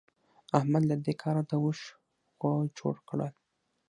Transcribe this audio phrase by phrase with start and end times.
[0.57, 1.79] احمد له دې کاره د اوښ
[2.39, 3.33] غوو جوړ کړل.